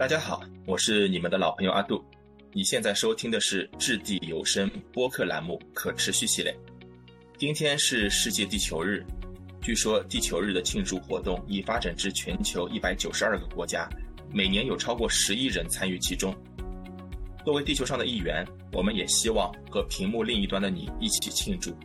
[0.00, 2.02] 大家好，我是你们的老朋友阿杜。
[2.54, 6.56] 你现在收听的是掷地有声播客栏目可持续系列。
[7.36, 9.04] 今天是世界地球日，
[9.60, 13.86] 据说地球日的庆祝活动已发展至全球一百九十二个国家，
[14.32, 16.34] 每年有超过十亿人参与其中。
[17.44, 21.76] 作为地球上的一员，我们也希望和屏幕另一端的你一起庆祝。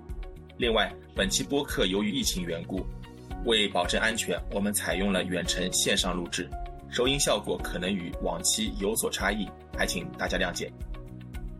[0.57, 2.81] 另外，本期播客由于疫情缘故，
[3.43, 6.49] 为保证安全，我们采用了远程线上录制。
[6.95, 9.45] 收音效果可能与往期有所差异，
[9.77, 10.71] 还请大家谅解。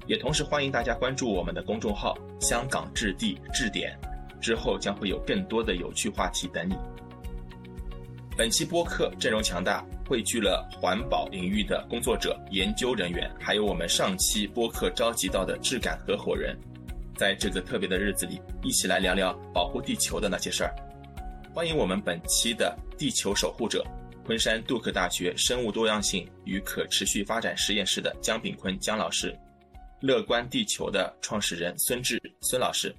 [0.07, 3.99] 也同时欢迎大家关注我们的公众号“香港置地置点”，
[4.39, 6.73] 之后将会有更多的有趣话题等你。
[8.37, 16.57] 本期播客阵容强大，汇聚了环保领域的工作者、研究人员，还有我们上期播客召集到的质感合伙人，
[17.17, 20.73] 在这个特别的日子里，一起来聊聊保护地球的那些事儿。
[21.53, 23.85] 欢迎我们本期的地球守护者。
[24.25, 29.37] 昆山杜克大学生物多样性与可持续发展实验室的姜炳坤姜老师，
[30.01, 32.93] 乐观地球的创始人孙志孙老师，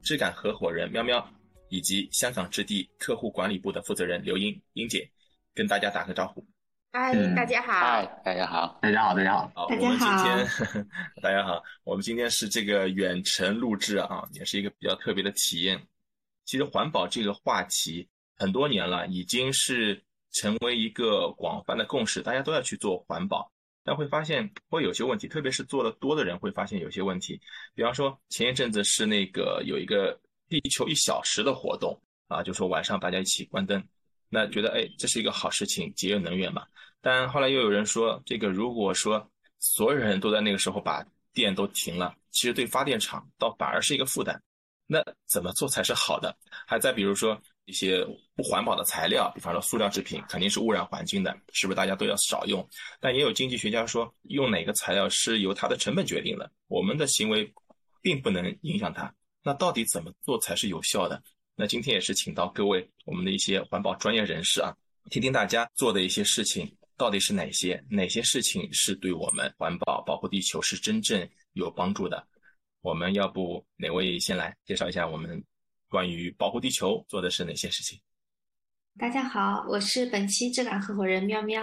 [0.00, 1.28] 质感合伙人喵喵，
[1.70, 5.10] 以及香港置地客户管理部的负责人刘英英姐，
[5.56, 6.46] 跟大家打个招呼。
[6.92, 7.72] 嗨，大家好。
[7.72, 8.78] 嗨，大家好。
[8.80, 9.52] 大家好，大家好。
[9.52, 10.46] 好，我们今天
[11.20, 15.82] 大家好，我们今天是这个远程录制啊，也是一个比较特别的体验。
[16.44, 20.00] 其实环保这个话题很多年了，已经是。
[20.32, 23.50] 成为一个广泛的共识，大家都要去做环保，
[23.82, 27.40] 但会发现会有些问题，特别是做的多的人会发现有些问题。
[27.74, 33.84] 比方说前一阵子是那个有一个地球一小时的活动啊，就说晚上大家一起关灯，
[34.28, 36.64] 那觉得哎这是一个好事情，节约能源嘛。
[37.00, 44.40] 但后来又有人说，这个如果说所有人都在那个时候把电都停了，其实对发电厂倒反而是一个负担。
[44.86, 46.36] 那怎么做才是好的？
[46.66, 47.40] 还再比如说。
[47.66, 52.68] 一些不环保的材料，比方说塑料制品，肯定是污染环境的，是不是大家都要少用？
[53.00, 57.52] 但也有经济学家说，用哪个材料是由它的成本决定的，我们的行为
[58.02, 59.14] 并不能影响它。
[59.42, 61.22] 那到底怎么做才是有效的？
[61.54, 64.76] 那今天也是请到各位我们的一些环保专业人士啊，
[65.10, 72.26] 听听大家做的一些事情到底是哪些，哪些事情是对我们环保、保护地球是真正有帮助的？
[72.80, 75.42] 我们要不哪位先来介绍一下我们？
[75.90, 77.98] 关于保护地球做的是哪些事情？
[78.96, 81.60] 大家好，我是本期质感合伙人喵喵。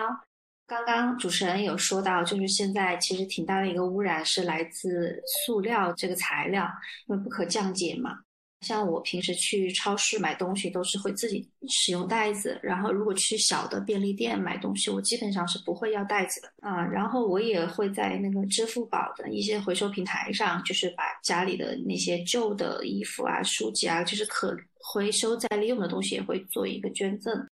[0.65, 6.69] 刚刚主持人有说到，就是现在其实挺大的一个污染是来自塑料这个材料，
[7.07, 8.19] 因为不可降解嘛。
[8.61, 16.83] 像我平时去超市买东西都是会自己使用袋子，然后如果去小的便利店买东西，我基本上是不会要袋子的啊。
[16.83, 27.47] 然后我也会在那个支付宝的一些回收平台上，就是把家里的那些旧的衣服啊、书籍啊，就是可回收再利用的东西，也会做一个捐赠。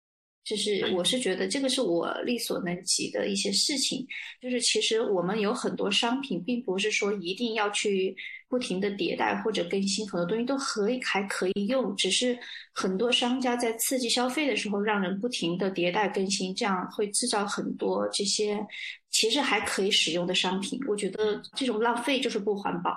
[0.45, 4.07] 就是我是觉得这个是我力所能及的一些事情。
[4.41, 8.17] 就是其实我们有很多商品，并不是说一定要去
[8.49, 12.37] 不停的迭代或者更新，很多东西都可以还可以用，只是
[12.75, 18.59] 很多商家在刺激消费的时候，让人不停的迭代更新，这样会制造很多这些
[19.11, 20.79] 其实还可以使用的商品。
[20.89, 22.93] 我觉得这种浪费就是不环保。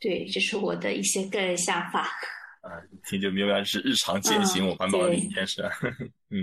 [0.00, 2.10] 对，这是我的一些个人想法。
[2.66, 5.62] 啊，听就明白是日常践行我环保理念是。
[6.30, 6.38] 嗯，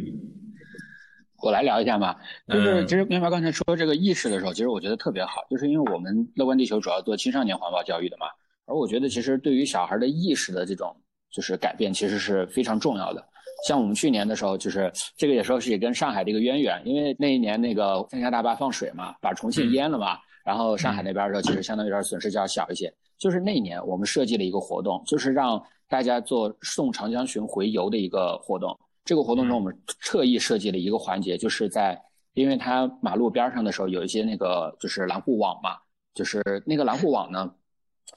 [1.42, 2.16] 我来聊一下嘛，
[2.48, 8.28] 就是其实明白刚才说这个意识的时候，其实我觉得特别好，就是因为我们乐观地球主要做青少年环保教育的嘛，
[8.66, 10.96] 而我觉得其实对于小孩的意识的这种
[11.32, 13.24] 就是改变，其实是非常重要的。
[13.68, 22.94] 像我们去年的时候，就是这个也说是也跟上海的一个渊源，因为那一年那个三峡大坝放水嘛，把重庆淹了嘛，然后上海那边的时候其实相当于有点损失就要小一些。
[23.18, 25.62] 就是那一年我们设计了一个活动，就是让
[25.94, 28.76] 大家做送长江巡回游的一个活动。
[29.06, 32.02] 这个活动中，我们特意设计了一个环节，就是在，
[32.34, 35.78] 因为它马路边上的时候有一些那个就是拦护网嘛，
[36.16, 37.54] 就是那个拦护网呢，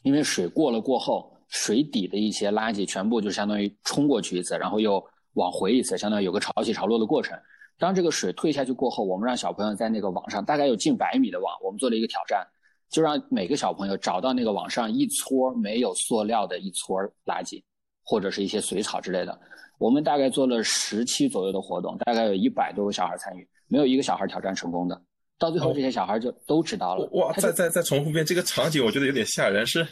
[0.00, 5.04] 因为水过了过后，水底的一些垃圾全部就相当于冲过去一次，然后又
[5.34, 7.38] 往回一次，相当于有个潮起潮落的过程。
[7.76, 12.42] 当这个水退下去过后，我们让小朋友在那个网上大概有近百米的网，我们做了一个挑战，
[12.88, 17.62] 就让每个小朋友找到那个网上一撮没有塑料的一撮垃圾，
[18.06, 19.38] 或者是一些水草之类的。
[19.78, 24.98] 我们大概做了十期左右的活动，大概有一百多个小孩参与，没有一个小孩挑战成功的。
[25.38, 27.06] 到最后，这些小孩就都知道了。
[27.12, 27.30] 哇！
[27.34, 29.66] 再再再重复一遍这个场景，我觉得有点吓人。
[29.66, 29.86] 是，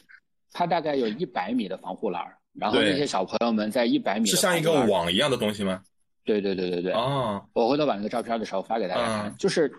[0.52, 2.24] 它大概有一百米的防护栏，
[2.54, 5.82] 然后那些小朋友们在一百米是像一个网一样的东西吗？
[6.24, 6.92] 对对对对对。
[6.92, 9.70] 哦，我回头把那个照片的时候发给大家看，就是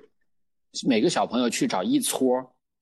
[0.87, 2.23] 每个小朋友去找一撮，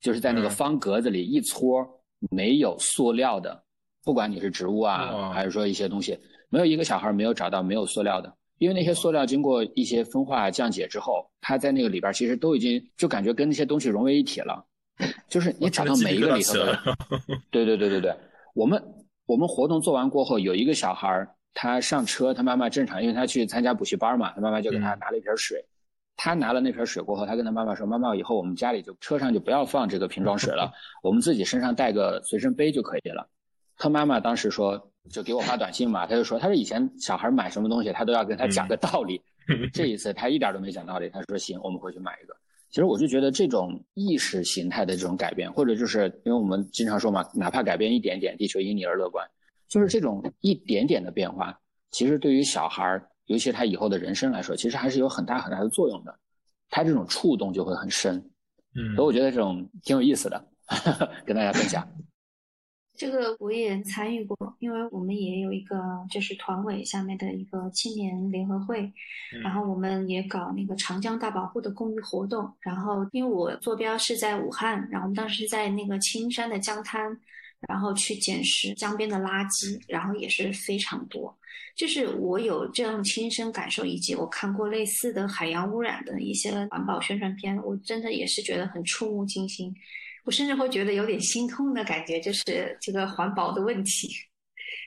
[0.01, 1.87] 就是在那个方格子里一撮
[2.31, 3.63] 没有塑料的，
[4.03, 6.17] 不管你是植物啊，还是说一些东西。
[6.49, 14.63] 没有一个小孩没有找到没有塑料的，因为那些塑料经过一些分化降解之后，它在那个里边其实都已经就感觉跟那些东西融为一体了。
[15.27, 16.79] 就是你找到每一个里头的，
[17.49, 18.15] 对对对对对。
[18.53, 18.81] 我们
[19.25, 25.65] 我们活动做完过后，有一个小孩他上车，他妈妈正常，因为他去参加补习班嘛，他妈妈就给他拿了一瓶水。
[26.15, 30.71] 他拿了那瓶水过后，他跟他妈妈说：“妈妈，以后我们家里就车上就不要放这个瓶装水了，
[31.01, 33.27] 我们自己身上带个随身杯就可以了。”
[33.77, 39.21] 他妈妈当时说，就给我发短信嘛，他就说，他说以前小孩买什么东西，他都要跟他讲个道理，
[39.73, 42.35] 这一次他一点都没讲道理，他说行，我们回去买一个。
[42.69, 49.27] 其实我就觉得这种意识形态的这种改变，或者就是因为我们经常说嘛，哪怕改变一点点，地球因你而乐观，
[49.67, 51.57] 就是这种一点点的变化，
[51.91, 53.07] 其实对于小孩儿。
[53.27, 56.13] 尤其他以后的人生来说，其实还是有很大很大的作用的，
[56.69, 58.17] 他这种触动就会很深，
[58.75, 60.45] 嗯，所以我觉得这种挺有意思的，
[61.25, 61.87] 跟大家分享。
[62.95, 65.77] 这个我也参与过，因为我们也有一个
[66.09, 68.91] 就是团委下面的一个青年联合会，
[69.41, 77.19] 然后我们也搞那个长江大保护的公益活动，然后因为我坐标是在武汉，然后我们当时在那个青山的江滩。
[77.69, 81.33] 然后去捡拾江边的垃圾，然后也是非常多。
[81.77, 89.73] 就是我有这样亲身感受，以及我看过类似的海洋污染的一些环保宣传片，我真的也是觉得很触目惊心。
[90.23, 94.09] 我甚至会觉得有点心痛的感觉，就是这个环保的问题。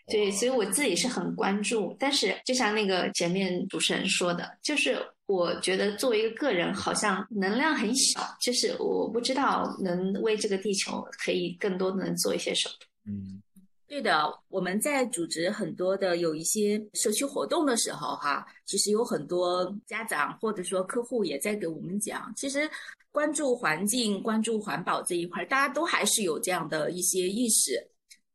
[0.09, 1.97] 对，所以我自己是很关注。
[1.99, 4.99] 但是就像那个前面主持人说的，就是。
[5.29, 12.75] 我觉得作为一个个人，好像能量很小，就是我不知道能为这个地球可以更多的能做一些什么。
[13.07, 13.43] 嗯，
[13.89, 22.71] 对的，我们在组织很多的有一些社区活动的时候，哈，其实有很多家长或者说客户也在给我们讲，其实
[23.17, 27.73] 关注环境、关注环保这一块，大家都还是有这样的一些意识，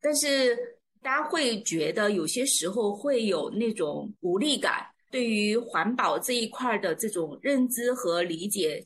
[0.02, 0.58] 但是
[1.04, 4.84] 大家会觉得有些时候会有那种无力感。
[5.12, 8.84] 对于环保这一块的这种认知和理解，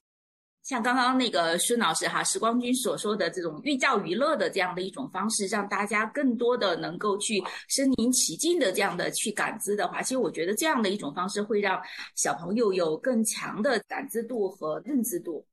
[0.63, 11.81] 像刚刚那个孙老师哈时光君所说的这种寓教于乐的这样的一种方式，让大家更多的能够去身临其境的这样的去感知的话，其实我觉得这样的一种方式会让
[12.15, 15.45] 小朋友有更强的感知度和认知度。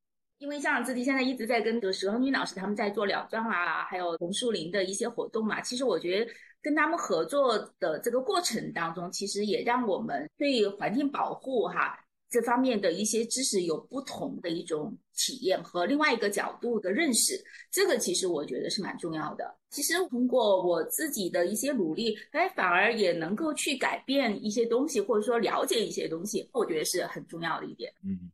[0.42, 6.30] 因为像自己现在一直在跟这个时光君老师他们在做两庄啊，还有红树林的一些活动嘛，其实我觉得。
[6.64, 11.98] 跟他们合作的这个过程当中，其实也让我们对环境保护哈
[12.30, 17.34] 这方面的一些知识有不同的一种体验和另外一个角度的认识。
[17.68, 19.58] 这个其实我觉得是蛮重要的。
[19.70, 27.92] 其实通过我自己的一些努力，哎，反而也能够去改变一些东西，或者说了解一些东西，我觉得是很重要的一点。
[28.04, 28.30] 嗯。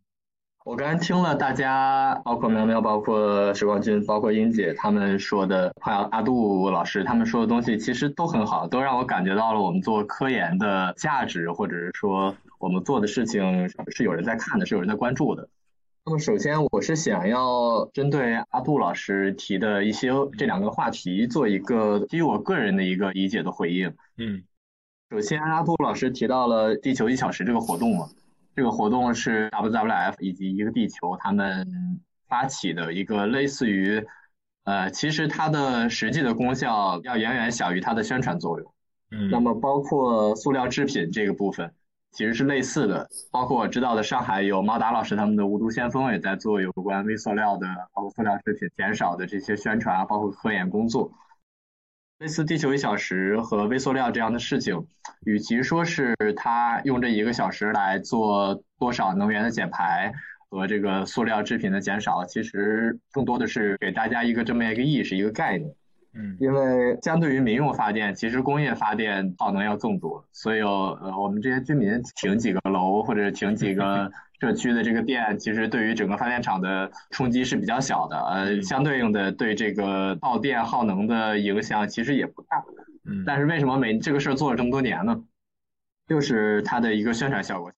[0.68, 15.48] 我刚才听了大家，包括苗苗，包括时光君，包括英姐他们说的，还有阿杜老师他们说的东西，其实都很好，都让我感觉到了我们做科研的价值，或者是说我们做的事情是有人在看的，是有人在关注的。
[16.04, 23.94] 那么首先，我是想要针对阿杜老师提的一些这两个话题做一个基于我个人的一个理解的回应。
[24.18, 24.42] 嗯，
[25.08, 28.10] 首先阿杜老师提到了地球一小时这个活动嘛。
[28.58, 31.64] 这个活动是 WWF 以及一个地球他们
[32.26, 34.04] 发起的一个类似于，
[34.64, 38.74] 呃，其实它的实际的功效要远远小于它的宣传作用。
[39.12, 41.72] 嗯，那么包括塑料制品这个部分，
[42.10, 43.08] 其实是类似的。
[43.30, 51.12] 包括我知道的上海有毛达老师他们的无毒先锋也在做有关微塑料的，包括塑料制品减少的这些宣传啊，包括科研工作。
[52.18, 54.88] 类似地球一小时和微塑料这样的事情，
[55.24, 60.12] 与其说是它用这一个小时来做多少能源的减排
[60.50, 65.72] 和这个塑料制品的减少，其实更多的是给大家一个这么一个意识、一个概念。
[66.12, 74.10] 嗯，因为相对于民用发电，其实工业发电耗能要更多，所以呃，我们这些居民停几个楼或者停几个。
[74.40, 82.64] 社区的这个电其实对于整个发电厂的冲击是比较小的，呃，相对应的对这个耗电耗能的影响其实也不大。
[83.04, 85.24] 嗯，但是为什么每这个事儿做了这么多年呢？
[86.06, 87.72] 就是它的一个宣传效果。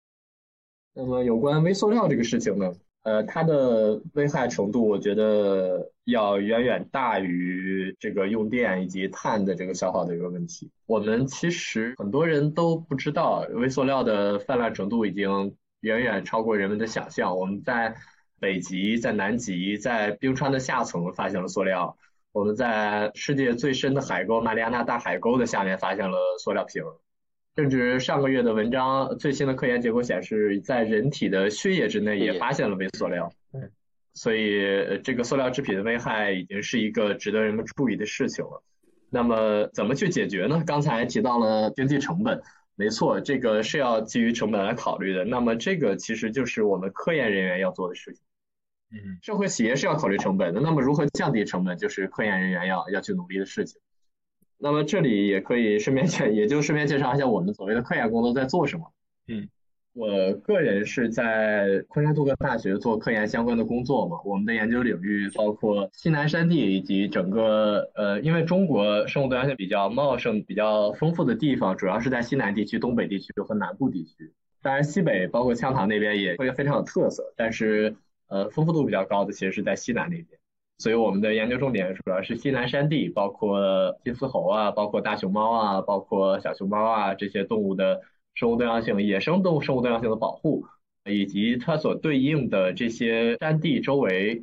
[0.95, 2.73] 那么有关微塑料这个事情呢，
[3.05, 10.71] 呃，它的危害程度我觉得要远远大于这个用电以及碳的这个消耗的一个问题。
[10.85, 15.57] 我们其实很多人都不知道微塑料的泛滥程度已经。
[15.81, 17.37] 远远超过人们的想象。
[17.37, 17.95] 我们在
[18.39, 21.97] 北极、在南极、在冰川的下层发现了塑料；
[22.33, 26.83] 我们在世界最深的海沟——马里亚纳大海沟的下面发现了塑料瓶。
[27.57, 33.31] 甚至上个月的文章，最新的科研结果显示，在人体的血液之内也发现了微塑料。
[34.15, 38.63] 所以，这个塑料制品的危害已经是一个值得人们注意的事情了。
[39.11, 40.63] 那么，怎么去解决呢？
[40.65, 42.41] 刚才提到了经济成本。
[42.81, 45.23] 没错，这个是要基于成本来考虑的。
[45.23, 48.23] 那么这个其实就是我们科研人员要做的事情。
[48.91, 50.63] 嗯，社会企业是要考虑成本的。
[50.63, 53.83] 那么如何降低成本，就是科研人员要要去努力的事情。
[54.57, 58.91] 那么这里也可以顺便介，也就顺便介绍一下我们所谓的科研工作在做什么。
[59.29, 59.47] 嗯。
[59.92, 74.32] 我个人是在昆山杜克大学做科研相关的工作嘛，我们的研究领域包括西南山地以及整个呃，因为中国生物多样性比较茂盛、比较丰富的地方，主要是在西南地区、东北地区和南部地区。
[74.62, 77.97] 当然，西北包括羌塘那边也会非常有特色，但是
[78.28, 80.26] 呃，丰富度比较高的其实是在西南那边。
[80.78, 88.02] 所以我们的研究重点主要是西南山地，包括金丝猴啊，包括大熊猫啊，包括小熊猫啊这些动物的。
[88.40, 90.64] 生物多样性、野生动物生物多样性的保护，
[91.04, 94.40] 以及它所对应的这些山地周围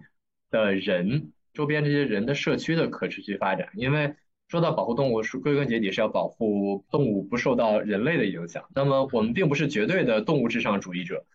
[0.52, 3.70] 的人、周边这些人的社区的可持续发展。
[3.74, 4.14] 因为
[4.50, 8.66] 说到保护动物，是归根结底是要保护动物不受到人类的影响。
[8.76, 11.26] 那么我们并不是绝对的动物至上主义者，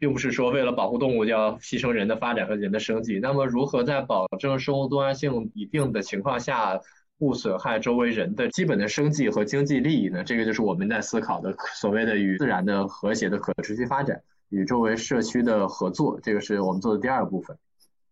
[0.00, 3.20] 并不是说为了保护动物就要牺牲人的发展和人的生计。
[3.20, 6.80] 那么如何在保证生物多样性一定的情况下？
[7.18, 10.22] 不损害周围人的基本的生计和经济利益呢？
[10.22, 17.56] 这个就是我们在思考的所谓的与自然的和谐的可持续发展，与周围社区的合作，这个是我们做的第二部分。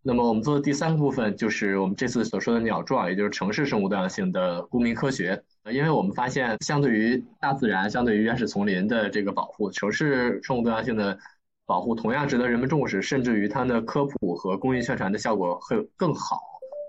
[0.02, 5.40] 那么我们做的第三个部分就是我们这次所说的鸟状，也就是城市生物多样性的公民科学。
[5.70, 11.16] 因为我们发现，相对于大自然、相对于原始丛林的这个保护，城市生物多样性的
[11.64, 16.40] 保护同样值得人们重视，甚至于它的科普和公益宣传的效果会更好。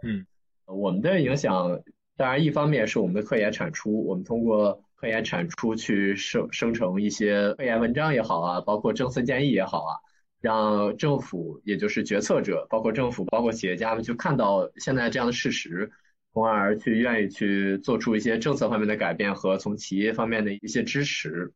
[0.04, 0.26] 嗯，
[0.66, 1.80] 我们的影响。
[2.18, 9.94] 当然，一方面是我们的科研产出，我们通过科研产出去生生成一些科研文章也好啊，包括政策建议也好啊，
[10.42, 15.92] 让政府也就是决策者，包括政府，包括企业家们去看到现在这样的事实，
[16.34, 21.54] 从而去愿意去做出一些政策方面的改变和从企业方面的一些支持。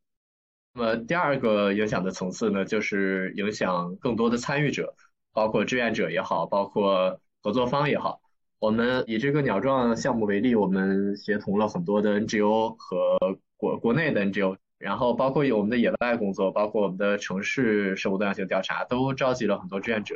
[0.75, 4.93] 那么第二个影响的层次呢，就是影响更多的参与者，
[5.33, 8.20] 包括志愿者也好，包括合作方也好。
[8.61, 13.17] 我们以这个鸟状项目为例，我们协同了很多的 NGO 和
[13.57, 20.15] 国国内的 NGO，然后包括有我们的野外工作，包括我们的城市生物多样性调查，都召集了很多志愿者。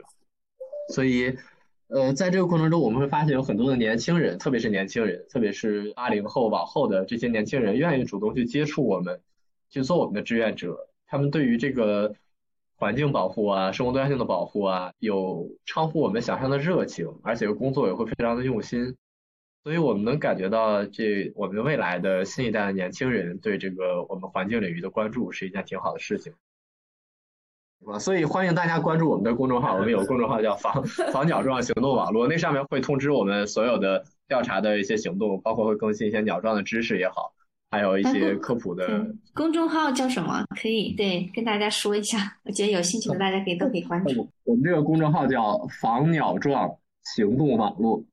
[0.93, 1.35] 所以，
[1.87, 9.21] 呃，在这个过程中，我们会发现有很多的年轻人，特别是年轻人，特别是八零后往后的这些年轻人，愿意主动去接触我们，
[9.71, 10.87] 去做我们的志愿者。
[11.07, 12.13] 他们对于这个。
[12.77, 18.95] 环境保护啊，生物多样性的保护啊，有超乎我们想象的热情，而且工作也会非常的用心，
[19.63, 26.33] 所以我们能感觉到这我们未来的新一代的年轻人对这个我们环境领域的关注是一件挺好的事情，
[27.99, 37.33] 所以欢迎大家关注我们的公众号， 我们有公众号叫防防鸟状行动网络，那上面会通知我们所有的调查的一些行动，包括会更新一些鸟状的知识也好。
[37.71, 40.45] 还有一些科普的公众号叫什么？
[40.61, 42.37] 可以对跟大家说一下。
[42.43, 44.29] 我觉得有兴趣的大家可以都可以关注。
[44.45, 48.05] 我们这个公众号叫“防鸟状行动网络”，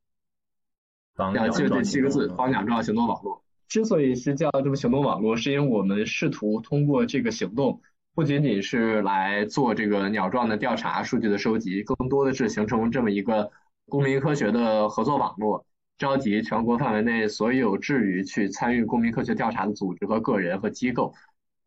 [1.34, 3.42] 要记住这七个字“防鸟状行动网络”。
[3.68, 7.80] 之所以是叫这么行动网络，是因为我们试图通过这个行动，
[8.14, 13.50] 不仅仅是来做这个鸟状的调查、数据的收集，更多的是形成这么一个
[13.86, 15.64] 公民科学的合作网络。
[15.98, 21.14] 召集全国范围内所有致于去参与公民科学调查的组织和个人和机构，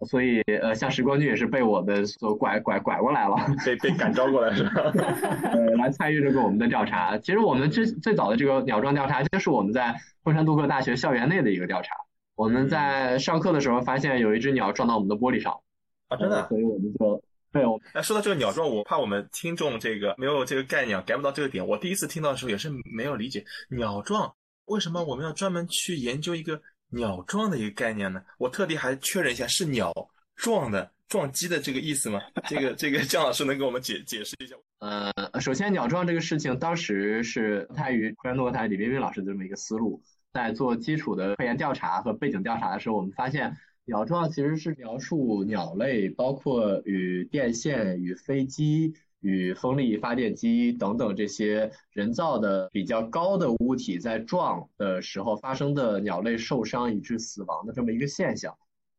[0.05, 4.91] 所以呃，像时光君也是被我们所拐拐拐过来了， 被被感召过来是吧？
[5.53, 7.17] 呃，来参与这个我们的调查。
[7.19, 11.93] 其实我们最最早的这个鸟状调查，就是我们在昆山杜克大学校园内的一个调查。
[12.35, 15.61] 我们在上课的时候发现有一只鸟撞到我们的玻璃上，
[16.09, 17.23] 啊，真的，所以我们就。
[17.55, 21.65] 对，哎，说到这个鸟状，我怕我们听众这个没有这个概念，get 不到这个点。
[21.65, 24.35] 我第一次听到的时候也是没有理解鸟状
[24.65, 28.21] 为什么我们要专门去研究一个鸟状的一个概念呢？
[28.39, 29.93] 我特地还确认一下，是鸟
[30.35, 32.19] 撞的撞击的这个意思吗？
[32.45, 34.55] 这个这个姜老师能给我们解解释一下？
[34.79, 40.01] 呃，首先鸟撞这个事情，当时是太于昆山诺台李冰冰老师的这么一个思路，
[40.33, 43.55] 在做基础的科研调查和背景调查的时候，我们发现。
[43.85, 58.55] 鸟状其实是描述鸟类，包括与电线、与飞机、与风力发电机等等这些人造的比较高的物体在撞的时候发生的鸟类受伤以致死亡的这么一个现象。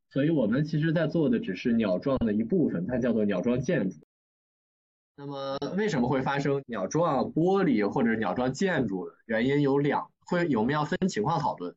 [0.09, 3.99] 所以我们其实在做的只是鸟状的一部分，它叫做鸟状建筑。
[5.17, 9.09] 那么为什么会发生鸟状玻璃或者鸟状建筑？
[9.27, 11.75] 原因有两，会有没有分情况讨论？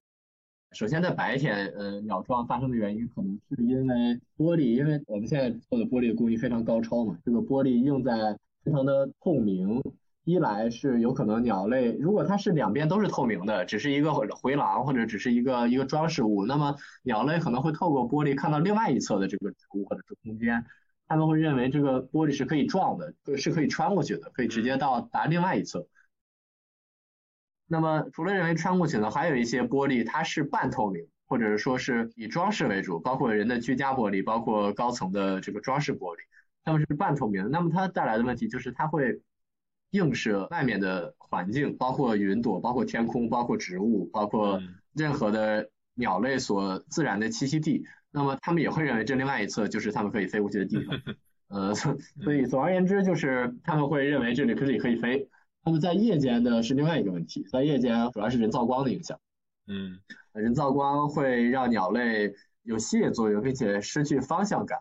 [0.72, 3.96] 首先，在白天，呃，鸟撞发生的原因可能是因为
[4.38, 9.82] 玻璃，因为我们现在做的玻璃工艺非常高超嘛，这个玻璃映在非常的透明，
[10.26, 20.64] 一来是有可能鸟类，如果它是两边都是透明的，只是一个回廊或者只是一个一个装饰物，那么鸟类可能会透过玻璃看到另外一侧的这个植物或者是空间，
[21.08, 25.88] 他们会认为这个玻璃是可以撞的，是可以穿过去的，可以直接到达另外一侧。
[27.70, 36.20] 那么除了认为穿过去呢，还有一些玻璃它是半透明，或者是说是以装饰为主，包括人的居家玻璃，包括高层的这个装饰玻璃，
[36.66, 37.50] 它们是半透明的。
[37.50, 39.22] 那么它带来的问题就是它会。
[39.92, 44.62] 映射外面的环境，包括云朵，包括天空，包括植物，包括
[44.94, 47.84] 任何的鸟类所自然的栖息地。
[48.12, 50.96] 那么他们也会认为这另外一侧就是他们可以飞过去的地方。
[51.50, 55.28] 呃，所以总而言之，就是他们会认为这里可以可以飞。
[55.66, 59.20] 那么在夜间的是另外一个问题，在夜间主要是人造光的影响。
[59.68, 60.00] 嗯，
[60.34, 64.80] 人造光会让鸟类有吸引作用，并且失去方向感。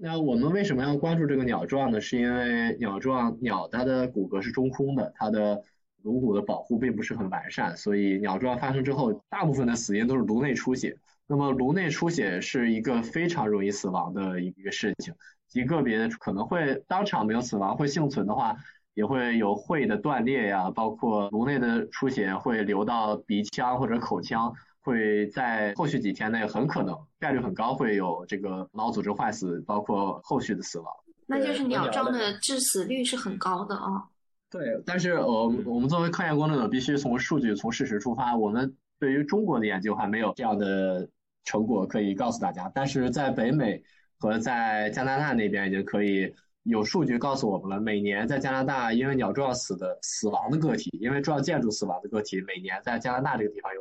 [0.00, 2.00] 那我们为什么要关注这个鸟状呢？
[2.00, 5.62] 是因为鸟状鸟它的骨骼是中空的，它的
[6.02, 10.96] 颅骨的保护并不是很完善，所以鸟状发生之后，大部分的死因都是颅内出血。
[11.26, 15.12] 那么颅内出血是一个非常容易死亡的一个事情，
[15.46, 18.56] 极个别的可能会当场没有死亡，会幸存的话，
[18.98, 24.52] 也会有喙的断裂呀，包括颅内的出血会流到鼻腔或者口腔。
[24.80, 30.90] 会在后续几天内很可能概率很高会有这个脑组织坏死，包括后续的死亡。
[31.26, 34.08] 那就是鸟状的致死率是很高的啊。
[34.48, 38.34] 对，但是呃，我们作为科研工作者，必须从数据、从事实出发。
[38.34, 41.06] 我们对于中国的研究还没有这样的
[41.44, 43.82] 成果可以告诉大家，但是在北美
[44.18, 47.80] 和在加拿大那边已经可以有数据告诉我们了。
[47.80, 53.80] 每年在加拿大因为鸟撞死的死亡的个体，因为撞建筑死亡的个体，每年在加拿大这个地方有。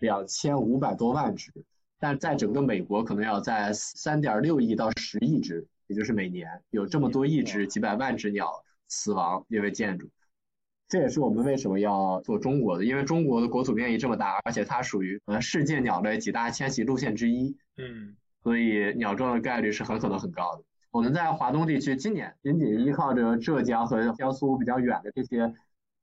[0.00, 1.50] 两千五百多万只，
[1.98, 8.52] 但在整个美国可能要在三点六亿到十亿只，也就是每年有这么多亿只、几百万只鸟
[8.86, 10.08] 死亡，因为建筑。
[10.86, 20.62] 这也是我们为什么要做中国的，因为中国的国土面积这么大，而且它属于呃世界鸟类几大迁徙路线之一，嗯，所以鸟撞的概率是很可能很高的。
[20.90, 25.54] 我们在华东地区今年仅仅依靠着浙江和江苏比较远的这些。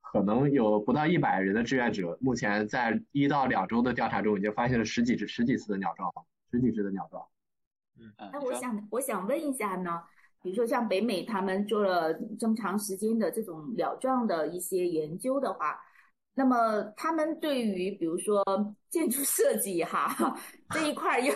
[0.02, 6.10] 可能有不到一百人的志愿者，目前在一到两周的调查中，已经发现了十几只、十几次的鸟状，
[6.50, 7.22] 十几只的鸟状。
[8.00, 10.02] 嗯，那我想，我想问一下呢，
[10.42, 15.82] 比如说像北美他们做了这么长时间的这种鸟状的一些研究的话，
[16.36, 18.42] 那么他们对于比如说
[18.90, 20.16] 建筑设计哈
[20.72, 21.34] 这一块有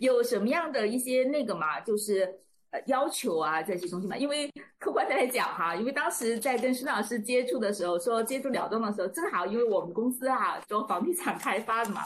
[0.00, 2.40] 有什么样的一些那个嘛，就是。
[2.86, 12.02] 要求啊这些东西嘛，因为 客观的来讲哈，因为当时在跟孙老师接触的时候，说接触辽东的时候，正好因为我们公司啊做房地产开发的嘛，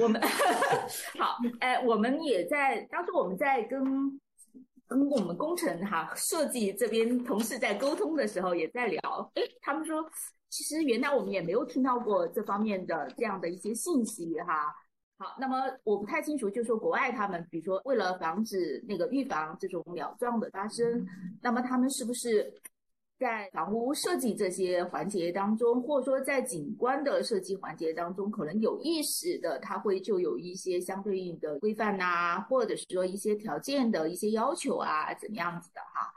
[0.00, 0.20] 我们
[1.18, 3.80] 好哎，我们也在当时我们在跟
[4.86, 10.04] 跟我们工程哈设计这边同事在沟通的时候，也在聊，哎，他们说
[10.48, 14.74] 其实原来我们也没有听到过这方面的这样的一些信息哈。
[15.18, 21.04] 好，那么我不太清楚，就说国外他们，比如说为了防止那个预防这种鸟状的发生，
[21.42, 22.52] 那么他们是不是
[23.18, 36.14] 在房屋设计这些环节当中，或者说在景观的设计环节当中，可能有意识的，他会就有一些相对应的规范呐，或者是说一些条件的一些要求啊，怎么样子的哈？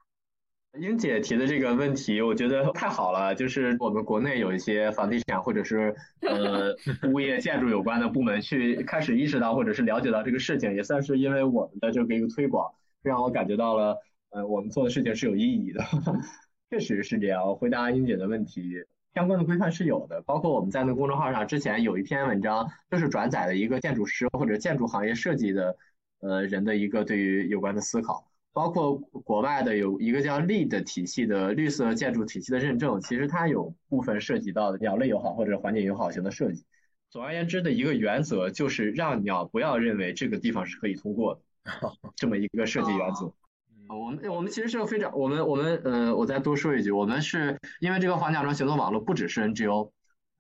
[0.80, 3.36] 英姐提的这个问题，我觉得太好了。
[3.36, 6.74] 就是我们国内有一些房地产或者是呃
[7.10, 12.72] 物业建筑有关的部门去开始意识到或者是了解到这个事情，也算是因为我们的这个一个推广，
[13.04, 13.98] 让我感觉到了
[14.30, 15.84] 呃我们做的事情是有意义的。
[16.72, 17.54] 确实是这样。
[17.54, 25.76] 回答英姐的问题，相关的规范是有的，包括我们在那公众号上之前有一篇文章，就是转载了一个建筑师或者建筑行业设计的
[26.22, 28.31] 呃人的一个对于有关的思考。
[28.54, 36.66] 包括国外的有一个叫 LEED 体系的绿色建筑体系的认证，其实它有部分涉及到的鸟类友好或者环境友好型的设计。
[37.10, 41.42] 总而言之的一个原则就是让鸟不要认为这个地方是可以通过的，
[42.16, 43.34] 这么一个设计原则。
[43.90, 49.92] 我们我们其实是非常我们我们呃，我再多说一句，我们是因为这个黄甲虫行动网络不只是 NGO，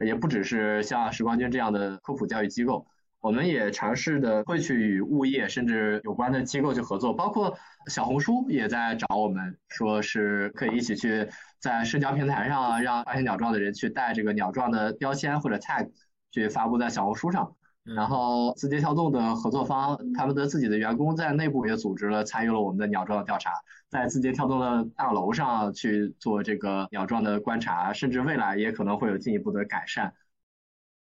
[0.05, 2.87] 也不只是像时光君这样的科普教育机构。
[3.21, 7.55] 我们也尝试的会去与物业甚至有关的机构去合作，包括
[7.87, 11.29] 小红书也在找我们，说是可以一起去
[11.59, 15.91] 在社交平台上让发现鸟状的人去带这个鸟状的标签或者 tag
[16.31, 17.55] 去发布在小红书上。
[17.83, 23.51] 然后字节跳动的合作方，他们的自己的员工在内部也组织了参与了我们的鸟状的调查，
[23.89, 30.13] 在字节跳动的大楼上去做这个鸟状的观察，甚至未来也可能会有进一步的改善。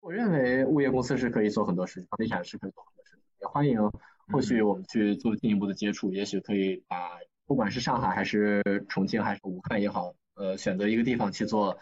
[0.08, 3.78] 我认为物业公司是可以做很多事情，房地产是可以做很多事情，也欢迎
[4.32, 11.78] 后续我们去做进一步的接触，也许可以把不管是上海还是重庆还是武汉也好，呃，选择一个地方去做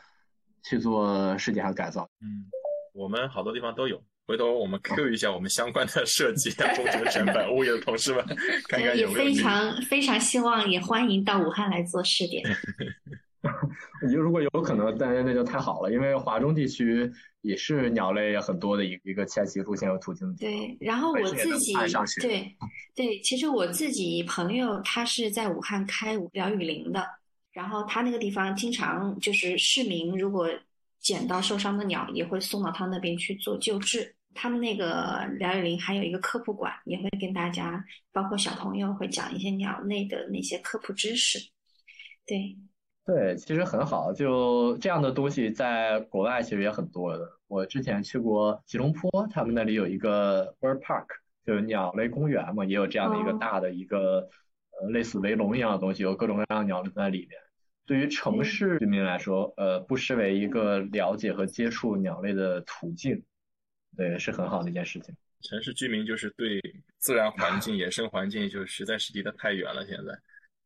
[0.64, 2.10] 去做试点和改造。
[2.20, 2.50] 嗯，
[2.94, 4.04] 我们好多地方都有。
[4.26, 8.26] 回头我们 Q 一下我们相关的设计啊、工程成本、物业的同事们，
[8.68, 9.20] 看看有没有。
[9.20, 12.44] 也非常非常希望，也欢迎到武汉来做试点。
[14.08, 20.36] 你如果有可能，当然那就太好了，因为华中地区也是鸟类很多的一一个迁徙路线和途径。
[20.36, 21.74] 对，然后我自己
[22.22, 22.56] 对
[22.96, 27.06] 对，其实我自己朋友他是在武汉开疗雨林的，
[27.54, 30.50] 然后他那个地方经常就是市民如果
[31.00, 34.16] 捡到受伤的鸟，也会送到他那边去做救治。
[34.38, 37.82] 他们那个疗雨林还有一个科普馆，也会跟大家，
[38.12, 41.40] 包括小朋友，会讲一些鸟类的那些科普知识。
[42.28, 42.58] 对，
[43.06, 44.12] 对，其实很好。
[44.12, 47.30] 就这样的东西，在国外其实也很多的。
[47.48, 51.06] 我之前去过吉隆坡，他们那里有一个 bird park，
[51.46, 54.28] 就是鸟类公园嘛，也有这样的一个大的一个
[54.82, 57.39] 呃类似围笼一样的东西，有各种各样的鸟类在里面。
[57.86, 63.24] 对于城市居民来说，呃，不失为一个了解和接触鸟类的途径。
[63.96, 65.15] 对，是很好的一件事情。
[65.41, 66.60] 城市居民就是对
[66.98, 69.86] 自然环境、野生环境就实在是离得太远了。
[69.86, 70.12] 现在，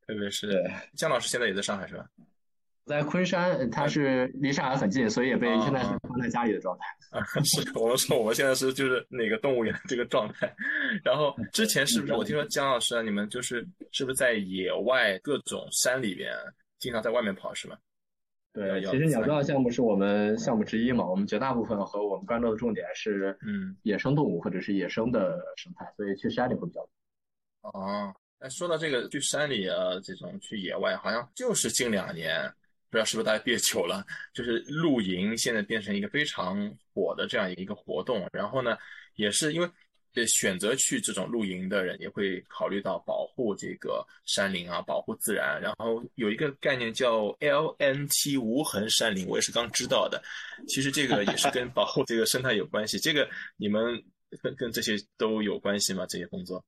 [0.09, 0.63] 特别是
[0.95, 2.03] 姜老师现在也在上海是吧？
[2.87, 6.85] 在昆山，他是离上海很近，所以也被现在是关在家里的状态。
[7.15, 10.51] 啊，是我们说我们现在是就是那个动物园这个状态。
[11.03, 16.33] 然后之前是不是我听说姜老师啊，你们就是是不是在野外各种山里边
[16.79, 17.77] 经常在外面跑是吗？
[18.51, 26.89] 对，其实鸟知道项目是我们项目之一嘛，我们绝大部分和我们关注的重点是，嗯，野生动物或者是野生的生态，所以去山里会比较多。
[27.61, 32.41] 哦，哎，说到这个去山里啊，这种去野外，好像就是近两年，
[32.89, 38.77] 不知道是不是大家憋久了，就是露营现在变成一个非常火的这样一个活动，然后呢，
[39.15, 39.69] 也是因为。
[40.15, 45.61] 呃，选择去这种露营的人也会考虑到保护这个山林啊，保护自然。
[45.61, 50.19] 然后有一个概念叫 LNT 无痕山林，我也是刚知道的。
[50.67, 52.97] 其实这个也是跟保护这个生态有关系。
[52.97, 54.03] 这个你们
[54.41, 56.07] 跟跟这些都有关系吗？
[56.09, 56.65] 这些工作？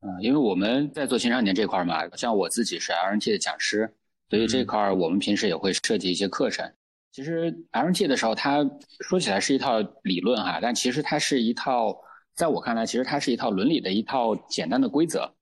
[0.00, 3.92] 嗯，因为我们在做青少年这块嘛，像我自己是 LNT 的讲师，
[4.30, 6.70] 所以这块我们平时也会设计一些课程。
[7.12, 8.68] 其实 LNT 的时候，它
[9.00, 11.96] 说起来是一套理论哈，但其实它是一套。
[12.34, 15.32] 在我看来，其实它是一套伦理的一套简单的规则，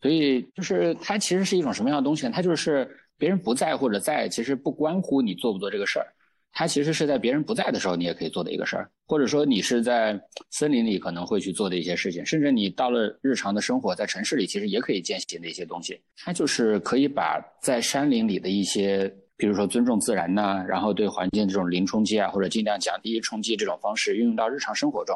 [0.00, 2.32] 所以就是它其实是一种什么样的东西呢？
[2.34, 6.06] 它就是别人不在或者在，其实不关乎你做不做这个事儿。
[6.58, 16.00] 它其实是在别人不在的时候，你也可以做的一个事儿，或者说你是在森林里可能会去做的一些事情，甚至你到了日常的生活，在城市里其实也可以践行的一些东西。
[16.16, 25.14] 它就是可以把在山林里的一些，比如说尊重自然呐，然后对环境这种零冲击啊，或者尽量降低冲击这种方式运用到日常生活中。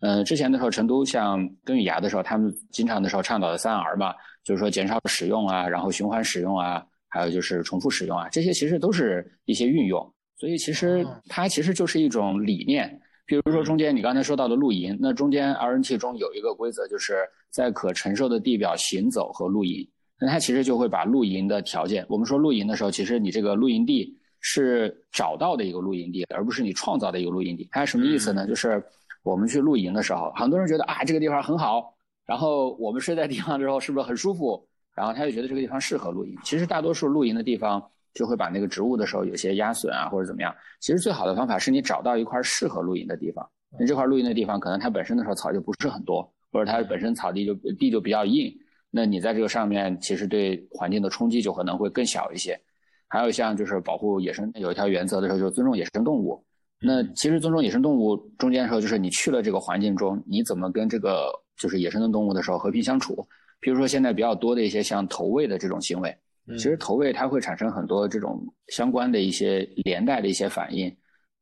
[0.00, 4.12] 嗯，之前的时候，成都像根与芽的时候，他们经常的时候倡导的三 R 嘛，
[4.44, 10.06] 就是说减少使用啊，然后循环使用啊，还有就是重复使用啊，这些其实都是一些运用。
[10.42, 13.00] 所以其实它其实就是一种理念。
[13.24, 19.88] 比如说中间你刚才说到的露营，那中间 RNT 中有一个规则，就是在可承受的地表行走和露营。
[20.20, 27.68] 那它其实就会把露营的条件，我们说露营的时候，其实你这个露营地是找到的一个露营地，而不是你创造的一个露营地。
[27.70, 28.44] 它什么意思呢？
[28.44, 28.84] 就是。
[29.24, 31.94] 我们去露营的时候，很多人觉得啊这个地方很好，
[32.26, 34.60] 然后我们睡在地方之后是不是很舒服？
[34.96, 36.36] 然后他就觉得这个地方适合露营。
[36.42, 40.54] 其实大多数露营的地方就会把那个植物的时候有些压损啊或者怎么样。
[40.80, 43.48] 其实最好的方法是你找到一块适合露营的地方。
[43.78, 48.54] 那这块露营的地方可能它本身的时候草就不是很多，或者它本身草地就地就比较硬。
[48.90, 52.60] 那你在这个上面其实对环境的冲击就可能会更小一些。
[53.08, 56.44] 还有像就是保护野生有一条原则的时候，就是尊重野生动物。
[56.80, 63.26] 那其实尊重野生动物中间的时候，就是你去了这个环境中，你怎么跟这个就是野生的动物的时候和平相处？
[63.60, 66.14] 比如说现在比较多的一些像投喂的这种行为，
[66.56, 70.94] 其实投喂它会产生很多这种相关的一些连带的一些反应，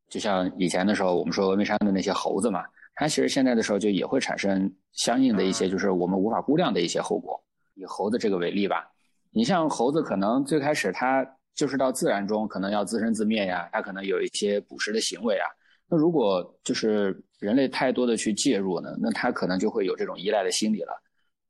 [0.09, 7.43] 就像以前的时候我们说峨眉山的那些猴子嘛，它其实现在的时候就也会产生相应的一些就是我们无法估量的一些后果。
[7.75, 8.91] 以猴子这个为例吧，
[9.31, 11.27] 你像猴子可能最开始它。
[11.53, 15.45] 就是到自然中可能要自生自灭呀，它可能有一些捕食的行为啊。
[15.89, 21.03] 那如果就是人类太多的去介入呢，那它可能就会有这种依赖的心理了。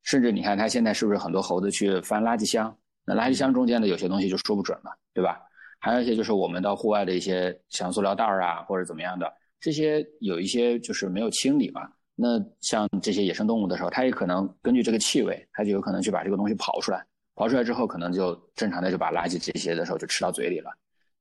[0.02, 2.74] 甚至你看它现在是不是很多猴子去翻垃圾箱？
[3.12, 5.40] 那垃圾箱中间的有些东西就说不准了，对吧？
[5.80, 9.26] 还有一些就是我们到户外的一些像塑料袋儿啊或者怎么样的，
[9.58, 11.90] 这些有一些就是没有清理嘛。
[12.14, 17.04] 那像这些野生动物的时候，它也可能根据这个气味，它就有可能去把这个东西刨出来。
[17.34, 20.70] 刨出来之后，可能就正常的就把垃圾这些的时候就吃到嘴里了。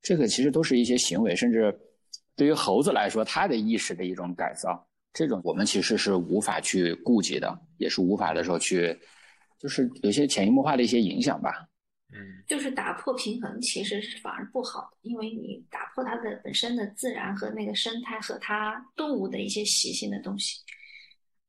[0.02, 1.74] 这个其实都是一些行为，甚至
[2.36, 8.94] 对于猴子来说，它的意识的一种改造，这种我们其实是无法去顾及的，也是无法的时候去，
[9.58, 11.66] 就是有些潜移默化的一些影响吧。
[12.12, 20.60] 嗯，就是打破平衡，其实是反而不好的，因为你打破它的本身的自然和那个生态和它动物的一些习性的东西，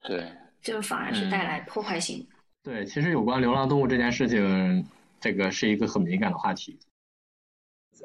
[0.03, 2.27] 对，就反而是带来破坏性。
[2.63, 4.85] 对，其实有关流浪动物这件事情，
[5.19, 6.79] 这个是一个很敏感的话题。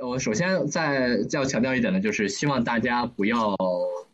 [0.01, 3.57] 我首先再要强调一点的就是，希望大家不要。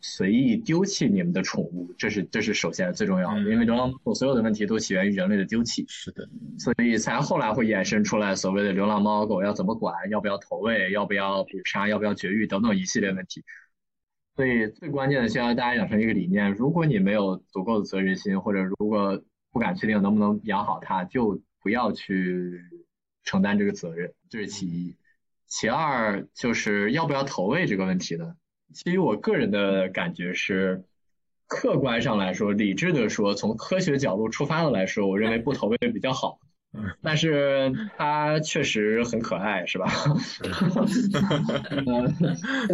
[0.05, 5.85] 随意丢弃你们的宠物，这是这是首先最重要的，因为流浪猫所有的问题都起源于人类的丢弃。
[5.87, 6.27] 是的，
[6.59, 13.45] 所以才后来会衍生出来所谓的流浪猫狗要怎么管，要不要投喂，要不要捕杀，要不要绝育等等一系列问题。
[14.35, 22.59] 所以最关键的需要大家养成一个理念：如果你没有足够的责任心，或者如果不敢确定能不能养好它，就不要去
[23.23, 24.13] 承担这个责任。
[24.29, 24.93] 这是其一。
[25.53, 28.33] 其二就是要不要投喂这个问题呢？
[28.73, 30.83] 基于我个人的感觉是，
[31.45, 36.39] 客观上来说，理智的说，从科学角度出发的来说，我认为不投喂比较好。
[37.03, 39.91] 但是它确实很可爱，是吧？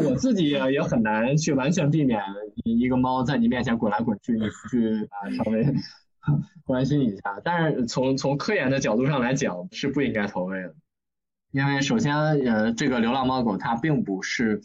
[0.02, 2.24] 我自己也也很难去完全避免
[2.64, 5.68] 一个猫在你面前滚来滚去，你去啊稍微
[6.64, 7.42] 关心一下。
[7.44, 10.74] 但是从从科研的角度上来讲，是不应该投喂的，
[11.52, 14.62] 因为首先，呃，这个流浪猫狗它并不是。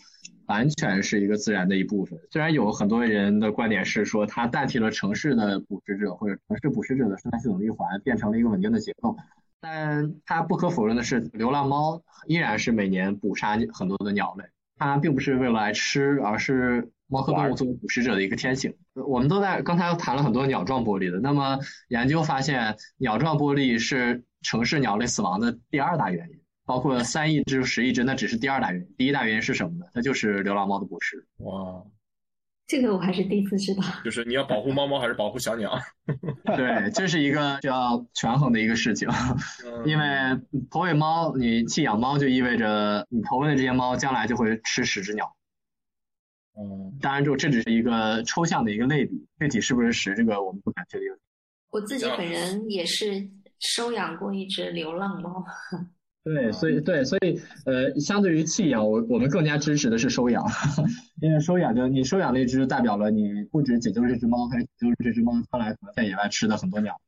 [0.47, 2.19] 完全是一个自然的一部分。
[2.31, 9.17] 虽然有很多人的观点是说它代替了城市的捕食者或者城市捕食者的生态系统的一环，变成了一个稳定的结构，
[9.59, 14.45] 但它不可否认的是，流浪猫依然是每年捕杀很多的鸟类。
[14.77, 18.75] 它并不是为了来吃，而是猫科动物作为捕食者的一个天性。
[18.93, 26.44] 我们都在刚才谈了很多鸟状玻璃的，那么研究发现，鸟状玻璃是城市鸟类死亡的第二大原因。
[26.67, 28.95] 包括三亿只、十亿只，那只是第二大原因。
[28.97, 29.87] 第一大原因是什么呢？
[29.93, 31.27] 它就是流浪猫的捕食。
[31.39, 31.85] 哇，
[32.67, 33.83] 这个我还是第一次知道。
[34.05, 35.79] 就是你要保护猫猫还是保护小鸟？
[36.57, 39.09] 对，这是一个需要权衡的一个事情。
[39.85, 40.05] 因为
[40.71, 45.37] 投喂猫，你弃养猫就意味着你投喂的这些猫将来就会吃十只鸟。
[46.57, 51.09] 嗯，当然，就这只是一个抽象的一个类比，具体是不是十，这个我们不敢确定。
[51.71, 55.45] 我自己本人也是收养过一只流浪猫。
[56.25, 60.43] 对，所以对，所以呃，相对于弃养，我我们更加支持的是收养，
[61.21, 66.99] 因为收养就你收养那只，代表了你不止解救这只猫，还解救这只猫将来可能在野外吃的很多鸟。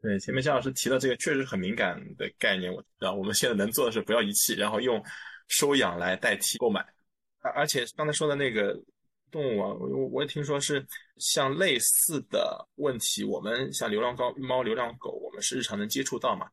[0.00, 5.02] 对，前面夏老师提到这个确实很敏感的概念，我知道我们现在能做的是不要遗弃，然后用
[5.48, 6.86] 收养来代替购买。
[7.40, 8.80] 而而且刚才说的那个
[9.32, 16.46] 动物啊，我我也听说是像类似的问题，我们像流浪猫、猫、流浪狗，我们是日常能接触到嘛？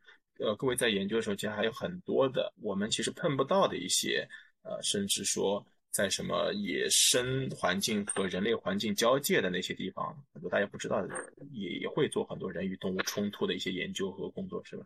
[0.43, 4.27] 呃，各位在研究的时候，其实还有很多的我们其实碰不到的一些，
[4.63, 11.07] 呃，甚至说在什么野生环境和人类环境交界的那些地方，很多大家不知道的，
[11.51, 14.85] 也也会做很多人与动物冲突的一些研究和工作，是吧？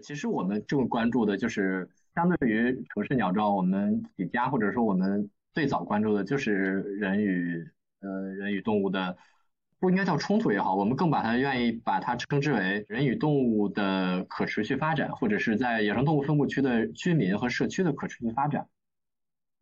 [0.00, 6.54] 其实我们更关注的就是，相对于城市鸟状，我们几家或者说我们最早关注的就是
[7.00, 7.68] 人与
[8.00, 9.18] 呃人与动物的。
[9.82, 18.68] 不应该叫冲突也好，我们更把它愿意把它称之为人与动物的可持续发展，或者是在野生动物分布区的居民和社区的可持续发展。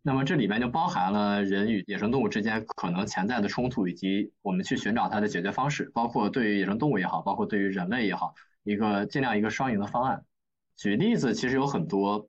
[0.03, 10.23] 那么这里面就包含了人与野生动物之间可能潜在的冲突，以及我们去寻找它的解决方式，包括对于野生动物也好，包括对于人类也好，一个尽量一个双赢的方案。
[10.77, 12.29] 举例子其实有很多，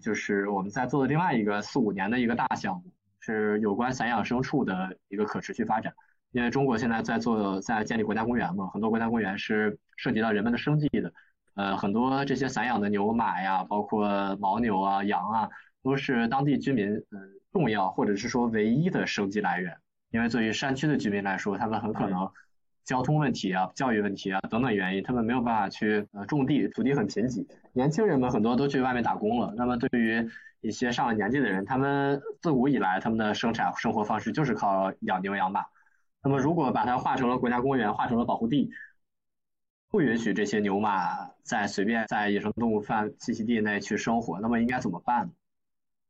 [0.00, 5.92] 就是我们在做的另外一个四五年的一个大项目，是有关散养牲畜的一个可持续发展。
[6.32, 11.12] 因为中国现在在做在建立国家公园嘛，很多国家公园是涉及到人们的生计的，
[11.54, 15.48] 呃，很多这些散养的牛马呀，包括牦牛啊、羊啊，
[15.82, 17.18] 都是当地居民嗯
[17.52, 19.74] 重要或者是说唯一的生计来源。
[20.10, 22.30] 因为对于山区的居民来说，他们很可能
[22.84, 27.46] 交通问题啊、教育问题啊等等原因，他们没有办法去呃种地，土地很贫瘠。
[27.72, 29.52] 年轻人们很多都去外面打工了。
[29.56, 30.26] 那么对于
[30.60, 35.64] 一些上了年纪的人，他们自古以来他们的生产生活方式就是靠养牛养马。
[36.22, 38.70] 那么，如果把它划成了国家公园，划成了保护地，
[39.88, 45.30] 不允许这些牛马在随便在野生动物范栖息地内去生活，那么应该怎么办？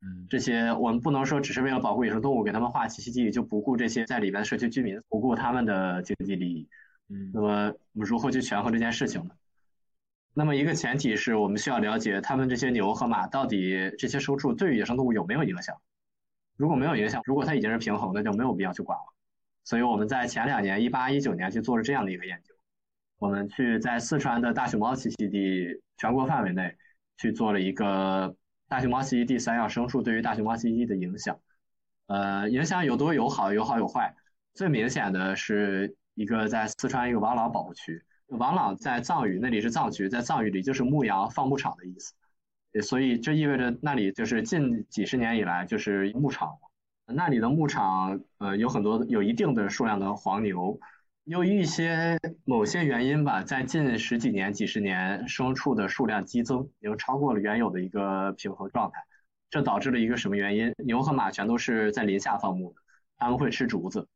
[0.01, 6.67] 嗯，这些我们不能说只是为了保护野生动物给他们划栖息地，就不顾这些在里边的社区居民，不顾他们的经济利益。
[7.09, 9.31] 嗯，那么我们如何去权衡这件事情呢？
[10.33, 15.75] 那么一个前提是我们需要了解他们这些牛和马到底这些牲畜对于野生动物有没有影响。
[16.55, 19.13] 如果没有影响，如果它已经是平衡的，就没有必要去管了。
[19.69, 22.55] 所以我们在前两年，一八一九年去做了这样的一个研究，
[23.19, 26.75] 我们去在四川的大熊猫栖息地全国范围内
[27.17, 28.35] 去做了一个
[28.67, 31.39] 大熊猫栖息地三样生畜对于大熊猫栖息地的影响，
[32.07, 34.15] 呃，影响有多有好有好有坏。
[34.55, 42.15] 最明显的是一个在四川一个王老保护区，王朗在藏语那里是藏区，在藏语里就是牧羊放牧场的意思，
[42.81, 46.57] 所以这意味着那里就是近几十年以来就是牧场，
[47.13, 50.79] 那里的牧场呃有很多有一定的数量的黄牛。
[51.25, 58.99] 由于一些某些原因吧，在近十几年、几十年，牲畜的数量激增，已经超过了原有的一个平衡状态。
[59.49, 60.73] 这导致了一个什么原因？
[60.85, 62.81] 牛和马全都是在林下放牧的，
[63.17, 64.07] 他们会吃竹子，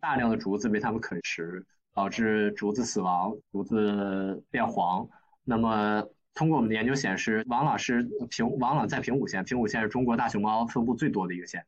[0.00, 5.06] 大量的竹子被他们啃食，导致竹子死亡，竹子变黄。
[5.44, 11.64] 那么，通过我们的研究显示，王朗是平王朗在平武县，平武县是中国大熊猫分布最多的一个县。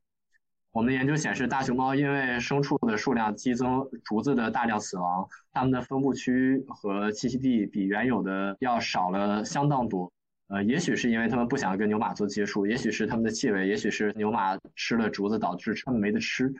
[0.74, 10.10] 我们的研究显示，大熊猫因为牲畜的数量激增，竹子的大量死亡，它们的分布区和栖息地比原有的要少了相当多。
[10.48, 16.52] 呃，也许是因为它们不想跟牛马做接触，也许是它们的气味，也许是牛马吃了竹子导致它们没得吃。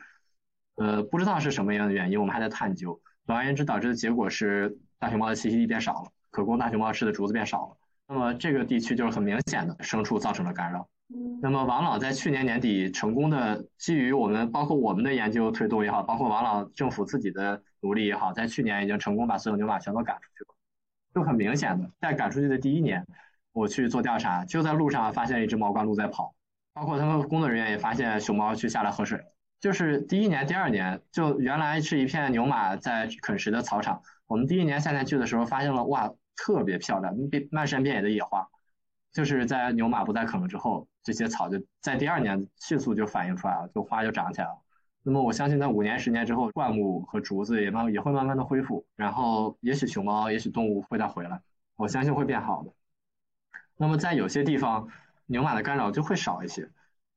[0.75, 2.97] 呃，不知道是什么样的原因，我们还在探究。
[3.25, 7.77] 总而言之，导致的结果是大熊猫的栖息地变少了，可供大熊猫吃的竹子变少了。
[8.07, 10.87] 那么这个地区就是很明显的牲畜造成了干扰。
[11.41, 20.55] 那么王老在去年年底成功的基于我们包括我们的研究推动也好，包括王老政府自己的努力也好，在去年已经成功把所有牛马全都赶出去了。
[21.13, 23.05] 就很明显的，在赶出去的第一年，
[23.53, 26.33] 我去做调查，就在路上发现一只毛冠鹿在跑，
[26.73, 29.21] 包括他们工作人员也发现熊猫去下来喝水。
[29.61, 38.49] 就是第一年、第二年，就原来是一片牛马在啃食的草场，我们第一年夏天去的时候发现了，哇，特别漂亮，遍漫山遍野的野花。
[39.15, 44.61] 就是在牛马不再啃了之后，这些草就在第二年迅速就反映出来了，就花就长起来了。
[45.03, 51.39] 那么我相信在五年、十年之后，灌木和竹子也慢也会慢慢的恢复，然后也许熊猫、也许动物会再回来，
[51.77, 52.73] 我相信会变好的。
[53.77, 54.89] 那么在有些地方，
[55.27, 56.69] 牛马的干扰就会少一些。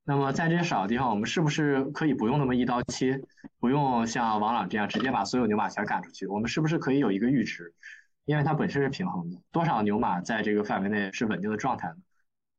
[0.04, 3.20] 那么在这些少的地方，我们是不是可以不用那么一刀切，
[3.58, 6.28] 不用像王朗这样直接把所有牛马全赶出去？
[6.28, 7.74] 我们是不是可以有一个阈值？
[8.28, 11.96] 因为它本身是平衡的，多少牛马在这个范围内是稳定的状态呢？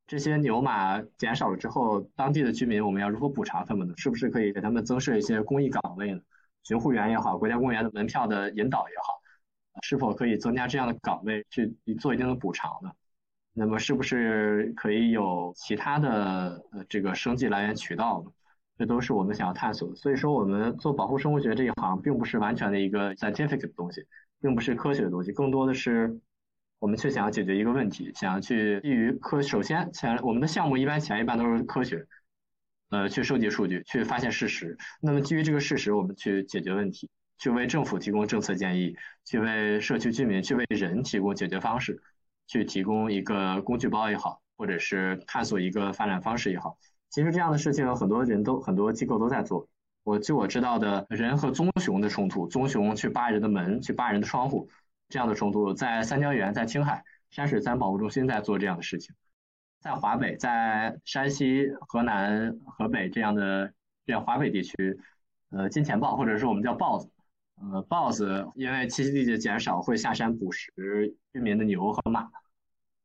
[0.08, 3.94] 这些牛马减少了之后，当地的居民我们要如何补偿他们呢？
[3.96, 6.20] 是不是可以给他们增设一些公益岗位呢？
[6.64, 9.22] 巡护员也好，国家公园的门票的引导也好，
[9.84, 12.90] 是否可以增加这样的岗位去做一定的补偿呢？
[13.54, 18.32] 那么是不是可以有其他的呃这个生计来源渠道呢？
[18.80, 19.96] 这都是我们想要探索的。
[19.96, 24.04] 所以说，我们做保护生物学这一行，并不是完全的一个 scientific 的东西。
[24.42, 26.20] 并不是科学的东西，更多的是
[26.80, 29.42] 我们却想要解决一个问题，想要去基于科。
[29.42, 32.06] 首先，前我们的项目一般前一半都是科学，
[32.90, 34.78] 呃，去收集数据，去发现事实。
[35.02, 42.02] 那么基于这个事实，我们去解决问题，去为政府提供政策建议，去为社区居民，去为人提供解决方式，
[42.48, 46.78] 去提供一个工具包也好，或者是探索一个发展方式也好。
[47.10, 49.68] 其实这样的事情，很多人都很多机构都在做。
[50.10, 54.68] 我据我知道的人和棕熊的冲突，棕熊去扒人的门，去扒人的窗户，
[55.08, 59.14] 这样的冲突在三江源、在青海山水自然保护中心在做这样的事情，
[59.80, 63.72] 在华北、在山西、河南、河北这样的
[64.04, 65.00] 这样华北地区，
[65.52, 67.12] 呃，金钱豹或者是我们叫豹子，
[67.62, 70.72] 呃，豹子因为栖息地的减少会下山捕食
[71.32, 72.28] 居民的牛和马，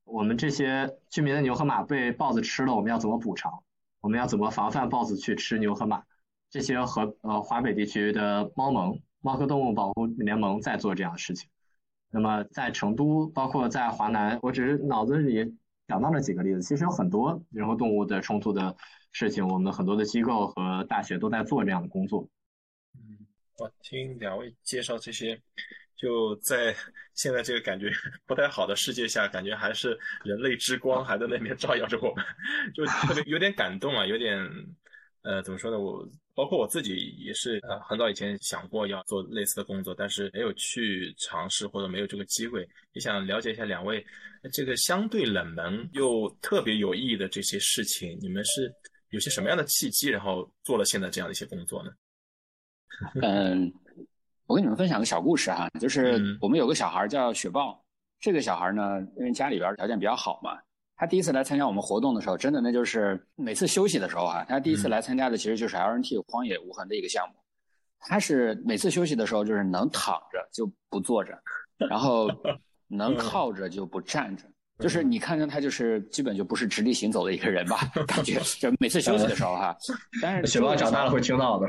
[0.05, 3.53] 我们这些居民的牛和马被豹子吃了，我们要怎么补偿？
[4.01, 6.03] 我们要怎么防范豹子去吃牛和马？
[6.55, 11.51] 这些和呃华北地区的猫盟、猫科动物保护联盟在做这样的事情。
[12.12, 15.53] 那么在成都，包括在华南，我只是脑子里
[15.88, 16.62] 想到了几个例子。
[16.62, 18.77] 其实有很多人和动物的冲突的
[19.11, 22.29] 事情，我们很多的机构和大学都在做这样的工作。
[22.95, 23.27] 嗯，
[23.59, 25.37] 我听两位介绍这些，
[25.97, 26.73] 就在
[27.14, 27.90] 现在这个感觉
[28.27, 32.25] 不太好的世界下，感觉还是人类之光还在那边照耀着我们，
[32.73, 34.38] 就特别有点感动啊，有点
[35.23, 36.09] 呃，怎么说呢，我。
[36.35, 42.68] 包括我自己也是，呃，很早以前想过要做类似的工作，但是没有去尝试或者没有这个机会。
[42.92, 44.05] 也想了解一下两位，
[44.53, 48.73] 这个相对冷门又特别有意义的这些事情，你们是
[49.11, 51.90] 有些什么样的契机，然后做了现在这样的一些工作呢？
[53.23, 53.73] 嗯，
[54.47, 57.85] 我跟你们分享个小故事哈，就是我们有个小孩叫雪豹，
[58.18, 60.59] 这个小孩呢，因为家里边条件比较好嘛。
[60.96, 67.34] 他第一次来参加我们活动的时候，真的那就是每次休息的时候啊，他第一次来参加的其实就是 LNT 荒野无痕的一个项目。
[67.99, 71.36] 他是每次休息的时候，就是能躺着就不坐着，
[71.88, 72.28] 然后
[72.86, 74.45] 能靠着就不站着。
[74.79, 77.79] 就是你看着他，就是基本就不是直立行走的一个人吧？
[78.09, 79.77] 感觉就每次休息的时候哈。
[80.20, 81.68] 但是雪豹长大了会听到的。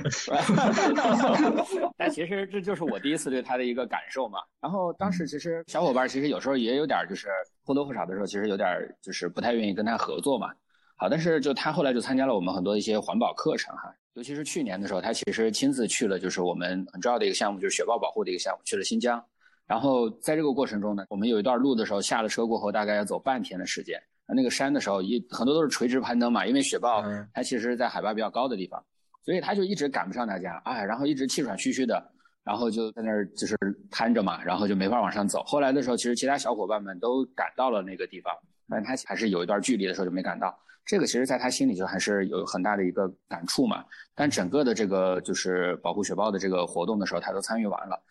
[1.97, 4.39] 但其实这就是我第一次对他的一个感受嘛。
[4.59, 7.27] 然后当时其实小伙伴其实有时候也有点就是
[7.63, 8.67] 或多或少的时候，其实有点
[9.01, 10.51] 就是不太愿意跟他合作嘛。
[10.97, 19.23] 好，但是就他后来就参加了我们很多一些环保课程哈，尤其是去年的时候，他其实亲自去了就是我们很重要的一个项目，就是雪豹保护的一个项目，去了新疆。
[19.67, 23.99] 然后在这个过程中呢，我们有一段路的时候，下了车过后大概要走半天的时间。
[24.27, 27.03] 那个山的时候，一很多都是垂直攀登嘛，因为雪豹
[27.33, 28.83] 它其实在海拔比较高的地方，
[29.23, 32.03] 所以它就一直赶不上大家，哎，然后一直气喘吁吁的，
[32.43, 33.55] 然后就在那儿就是
[33.91, 35.43] 瘫着嘛，然后就没法往上走。
[35.43, 38.33] 后来的时候，其实其他小伙伴们都赶到了那个地方，
[38.67, 40.57] 但他还是有一段距离的时候就没赶到。
[40.85, 43.83] 这个其实在他心里就还是有很大的一个感触嘛。
[44.15, 48.01] 但整个的这个就是保护雪豹的这个活动的时候，他都参与完了。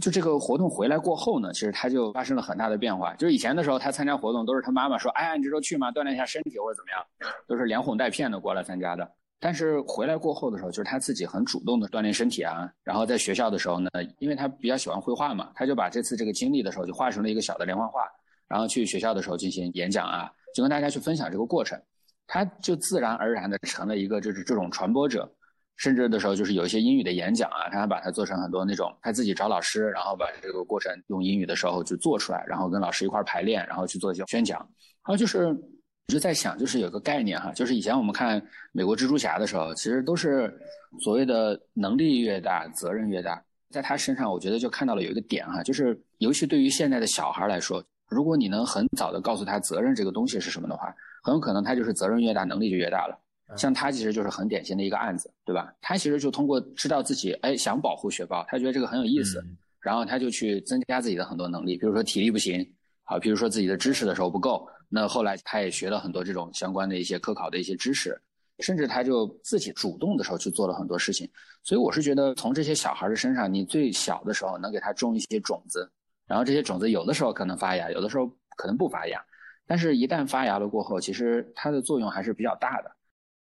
[0.00, 3.14] 就这个活动回来过后呢，其实他就发生了很大的变化。
[3.14, 9.10] 就是以前的时候，他参加活动都是他妈妈说：“哎呀，你这周去嘛，锻炼一下身体或者怎么样。”都是连哄带骗的过来参加的。
[9.40, 12.70] 但是回来过后的时候，就是他自己很主动的锻炼身体啊。
[12.82, 18.00] 然后在学校的时候呢，因为他比较喜欢绘画嘛，他就把这次这个经历的时候就画成了一个小的连环画，
[18.48, 21.80] 然后去学校的时候进行演讲啊，就跟大家去分享这个过程。
[22.26, 25.32] 他就自然而然的成了一个就是这种传播者，
[25.78, 34.58] 甚至的时候就是有一些英语的演讲啊，他还把它做成很多那种他自己找老师，然后把这个过程用英语的时候就做出来，然后跟老师一块排练，然后去做一些宣讲。
[34.58, 40.52] 然后就是我就在想，就是有个概念哈，就是以前我们看美国蜘蛛侠的时候，其实都是
[41.00, 50.94] 所谓的能力越大责任越大，在他身上我觉得就看到了有一个点哈，就是尤其对于现在的小孩来说，如果你能很早的告诉他责任这个东西是什么的话。
[51.20, 53.18] 很有可能他就是责任越大，能力就越大了。
[53.56, 55.72] 像他其实就是很典型的一个案子，对吧？
[55.80, 59.42] 他其实就通过知道自己哎想保护雪豹，他觉得这个很有意思，
[59.80, 62.60] 然后他就去增加自己的很多能力，比如说体力不行，
[63.04, 68.20] 啊，比如说自己的知识的时候不够，那后来他也学了很多这种相关的一些科考的一些知识，
[68.58, 71.28] 甚至他就自己主动的时候去做了很多事情。
[71.62, 75.90] 所以我是觉得从这些小孩的身上，你最小的时候能给他种一些种子，
[76.26, 78.26] 然后这些种子有的时候可能发芽，有的时候
[78.56, 79.24] 可能不发芽。
[79.66, 82.90] 但是，一旦发芽了过后，其实它的作用还是比较大的。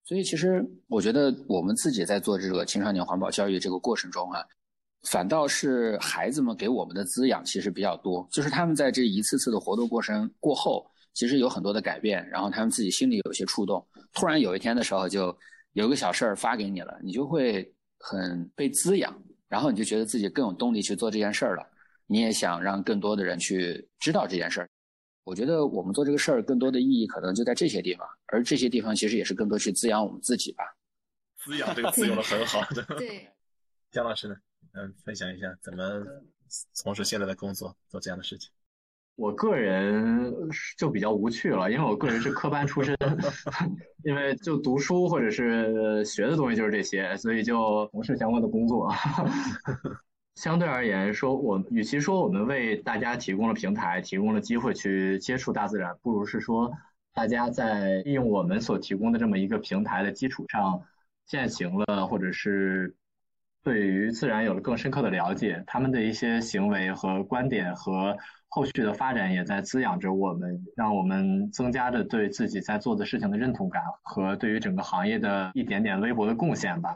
[0.10, 4.44] 所以，其实我觉得我们自己在做这个青少年环保教育这个过程中啊，
[5.04, 8.28] 反倒是孩子们给我们的滋养其实比较多。
[8.32, 10.84] 就是他们在这一次次的活动过程过后，
[11.14, 13.86] 其实有很多的改变，然后他们自己心里有些触动。
[14.12, 15.38] 突然有一天的时候，就
[15.74, 19.16] 有个小事儿发给你了，你就会很被滋养，
[19.48, 21.64] 然后你就觉得自己更有动力去做这件事儿了。
[22.08, 24.70] 你也想让更多的人去知道这件事儿。
[25.30, 30.64] 我觉得我们做这个事儿更多的意义可能就在这些地方，而这些地方其实也是更多去滋养我们自己吧。
[31.38, 32.62] 滋养这个词用的很好。
[32.98, 33.30] 对，
[33.92, 34.36] 姜老师呢？
[34.74, 36.04] 嗯，分享一下怎么
[36.74, 38.50] 从事现在的工作，做这样的事情。
[39.18, 40.34] 我个人
[40.80, 42.98] 就比较无趣了，因为我个人是科班出身，
[44.04, 48.92] 因为就读书或者是学的东西就是这些，所以就从事相关的工作。
[50.40, 56.72] 相对而言，说我与其说我们为大家提供了平台，提供了机会去接触大自然，不如是说
[57.14, 60.82] 大家在利用我们所提供的这么一个平台的基础上，
[61.26, 62.96] 践行了或者是
[63.66, 68.16] 对于自然有了更深刻的了解，他们的一些行为和观点和
[68.48, 76.96] 后续的发展也在滋养着我们，让我们增加着对自己在做的事情的认同感和对于整个行业的一点点微薄的贡献吧。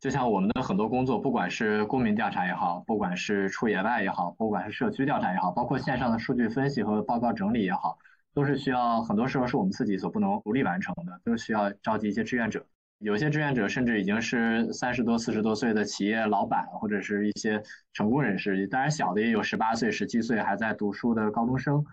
[0.00, 7.98] 就像我们的很多工作，不管是公民调查也好，不管是出野外也好，不管是社区调查也好，包括线上的数据分析和报告整理也好，
[8.32, 12.64] 都是需要很多时候是我们自己所不能独立完成的，都需要召集一些志愿者。
[13.00, 18.66] 有些志愿者甚至已经是三十多、四十多岁的企业老板，或者是一些成功人士。
[18.68, 21.84] 当然，小的也有十八岁、十七岁还在读书的高中生，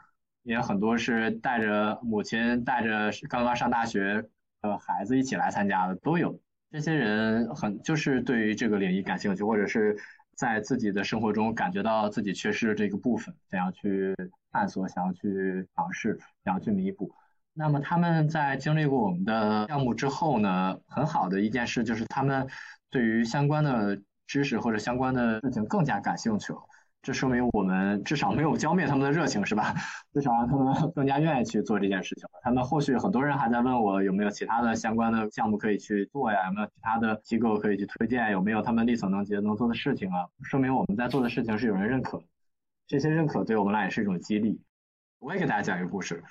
[0.44, 4.24] 也很多是带着母亲、带着刚刚上大学
[4.62, 6.38] 的孩子一起来参加的，都有。
[6.72, 9.98] 这些人很就是对于这个领域感兴趣，或者是
[10.36, 14.14] 在自己的生活中感觉到自己缺失的这个部分，想要去
[14.52, 17.12] 探索，想要去尝试，想要去弥补。
[17.54, 22.48] 那么他们在经历过我们的项目之后呢，很好的一件事就是他们
[22.90, 26.60] 对于相关的知识或者相关的事情更加感兴趣了。
[27.02, 29.74] 这说明我们至少没有浇灭他们的热情，是吧？
[30.14, 32.28] 至少让他们 更加愿意去做这件事情。
[32.42, 36.48] 他们后续很多人还在问我有没有其他的相关的项目可以去做呀？
[36.48, 38.32] 有没有其他的机构可以去推荐？
[38.32, 40.28] 有没有他们力所能及能做的事情啊？
[40.44, 42.22] 说明我们在做的事情是有人认可，
[42.88, 44.60] 这些认可对我们来也是一种激励。
[45.20, 46.22] 我也给大家讲一个故事，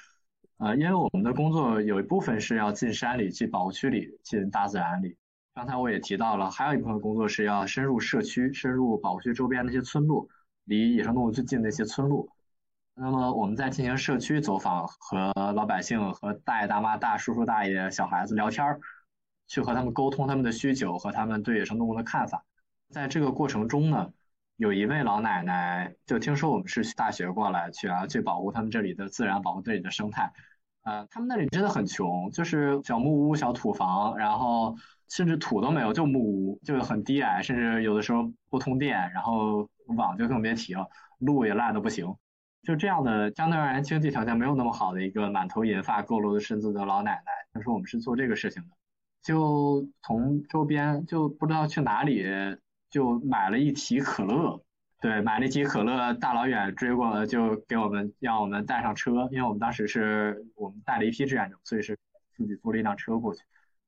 [0.59, 5.17] 呃，因为我们的工作有一部分是要进山里、去保护区里、进大自然里。
[5.55, 10.29] 刚才我也提到了，还有一部分工作是要深入社区、深入保护区周边那些村落。
[10.67, 12.27] 离野生动物最近的一些村落，
[12.95, 18.81] 那么我们在进行社区走访，和老百姓、和大爷大妈、大叔叔大爷、小孩子聊天儿，
[19.47, 22.45] 去和他们沟通他们的需求和他们对野生动物的看法。
[22.91, 24.13] 在这个过程中呢，
[24.57, 30.33] 有一位老奶奶就听说我们是大学过来去啊，去保护他们这里的自然，保护这里的生态，
[30.83, 34.77] 啊，他们那里真的很穷，就是小木屋、小土房，然后
[35.09, 42.17] 甚至土都没有，就木屋，就很低矮，甚至有的时候不通电，然后网就更别提了，路也烂的不行。
[42.63, 48.69] 就这样的相对而言经济条件没有那么好的一个满头银发、佝偻的身子的老奶奶，她说我们是做这个事情的，
[49.23, 52.27] 就从周边就不知道去哪里
[52.91, 54.61] 就买了一提可乐，
[55.01, 61.97] 对，买了一提可乐，大老远追过来就给我们让我们带上车，因为我们当时是我们带了一批志愿者，所以是
[62.37, 63.45] 自己租了一辆车过去。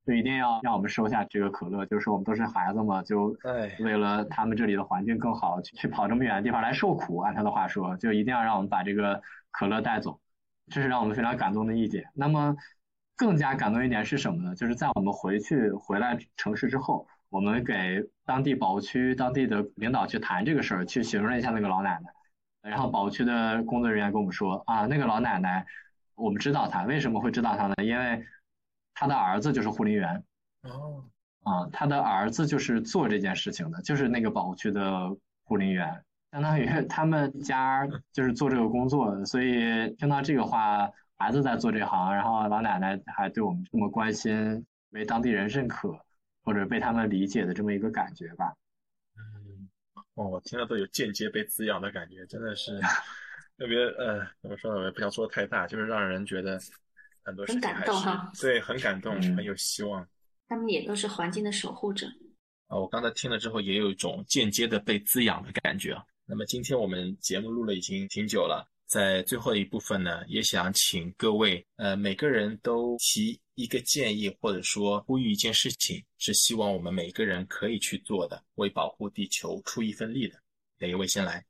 [0.08, 3.36] 就一定要让我们收下这个可乐，就是我们都是孩子嘛，就
[3.80, 7.18] 为了他们这里的环境更好，去跑这么远的地方来受苦。
[7.18, 10.18] 按他的话说，就一定要让我们把这个可乐带走，
[10.70, 12.06] 这是让我们非常感动的一点。
[12.14, 12.56] 那么
[13.18, 14.54] 更加感动一点是什么呢？
[14.54, 25.66] 就是在我们回去回来城市之后，我们给当地保护区当地的领导去谈这个事儿，去询问了一下那个老奶奶，然后保护区的工作人员跟我们说啊，那个老奶奶，
[26.14, 27.74] 我们知道她，为什么会知道她呢？
[27.84, 28.24] 因为
[29.00, 30.24] 他的儿子就是护林员，
[30.62, 31.04] 哦，
[31.44, 35.08] 啊，他的儿子就是做这件事情的，就是那个保护区的
[35.44, 45.96] 护林员，相当于 他们家 就是做这个工作的，所以听到这个话，孩子在做这行，然后老奶奶还对我们这么关心，为当地人认可
[46.42, 48.52] 或者被他们理解的这么一个感觉吧。
[49.16, 49.68] 嗯，
[50.14, 52.80] 哦，我听了都有间接被滋养的感觉，真的是
[53.58, 54.80] 特别呃，怎么说呢？
[54.80, 56.58] 我也不想说的太大，就是让人觉得。
[57.28, 60.06] 很多很感动哈，对，很感动，很有希望。
[60.46, 62.06] 他们也都是环境的守护者。
[62.68, 66.02] 啊，我刚才听了之后，也有一种间接的被滋养的感觉啊。
[66.24, 80.34] 那么今天我们节目录了已经挺久了，在最后一部分呢，也想请各位，呃，每个人都提一个建议，或者说呼吁一件事情，是希望我们每个人可以去做的，为保护地球出一份力的。
[80.78, 81.44] 哪一位先来？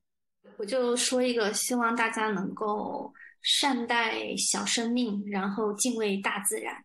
[0.57, 3.14] 我就说一个，希望大家能够。
[3.43, 6.84] 善待小生命，然后敬畏大自然，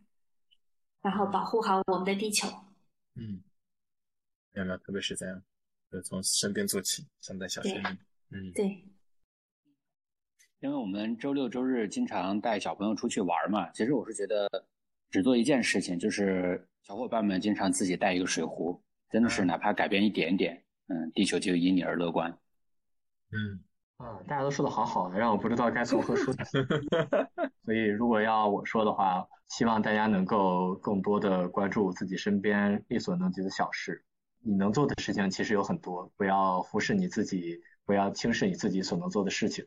[1.01, 2.47] 然后保护好我们的地球。
[3.15, 3.43] 嗯，
[4.53, 5.27] 有没有特别实在？
[5.91, 7.97] 就从身边做起，善待小生命。
[8.29, 8.83] 嗯，对。
[10.59, 14.49] 因为我们周六周日经常带小朋友出去玩嘛，其实我是觉得
[15.11, 22.31] 只做一件事情，就是小伙伴们经常自己带一个水壶，真的是哪怕改变一点点，嗯，地球就因你而乐观。
[23.31, 23.63] 嗯。
[24.03, 26.39] 啊，大家都说的好好的，让我不知道该从何说起。
[27.63, 34.03] 所以，如果要我说的话，希望大家能够更多的关注自己身边力所能及的小事。
[34.39, 39.65] 你能做的事情其实有很多，不要忽视你自己，不要轻视你自己所能做的事情，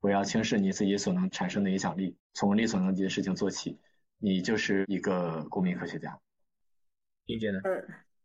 [0.00, 2.16] 不要轻视你自己所能产生的影响力。
[2.34, 3.80] 从力所能及的事情做起，
[4.18, 6.20] 你就是一个公民科学家。
[7.26, 7.60] 听见呢？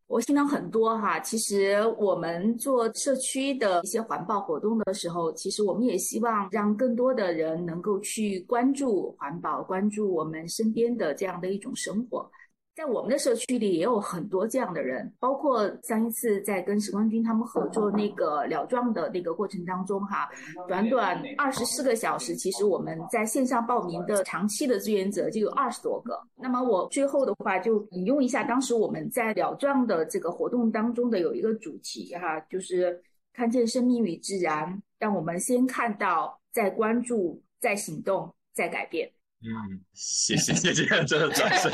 [0.07, 12.31] 我听到很多哈，其实我们做社区的一些环保活动的时候，其实我们也希望让更多的人能够去关注环保，关注我们身边的这样的一种生活。
[12.77, 20.29] 在我们的社区里也有很多这样的人，包括上一次在跟时光君他们合作那个了状的那个过程当中，哈，
[20.67, 26.21] 短短二十四个小时，其实我们在线上报名的长期的志愿者就有二十多个。
[26.35, 33.01] 那么我最后的话就引用一下当时我们在了状的这个活动当中的有一个主题，哈，就是
[33.33, 39.16] 看见生命与自然，让我们先看到，再关注，再行动，再改变。
[39.39, 41.71] 嗯，谢谢谢谢， 真的掌声，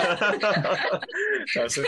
[1.54, 1.82] 掌声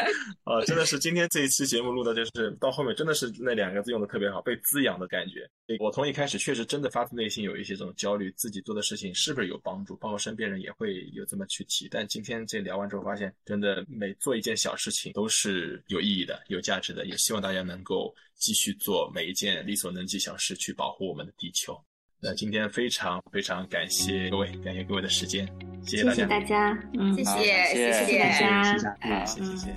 [0.46, 0.64] 啊！
[0.66, 5.46] 真的是今天这一期节目录的，就是到后面真的是那两个字用的特别好，被滋养的感觉。
[5.80, 11.90] 我从一开始确实真的发自内心有一些这种焦虑，自己做的事情是不是有帮助，包括身边人也会有这么去提。
[11.92, 21.78] 但今天这聊完之后，发现真的每做一件小事情都是有意义的、有价值的，也希望大家能够继续做每一件力所能及小事，去保护我们的地球。
[22.22, 25.48] 那今天非常非常感谢各位，感谢各位的时间，
[25.86, 29.76] 谢谢大家，谢谢大家，嗯，谢谢，谢谢大家，谢谢，谢谢。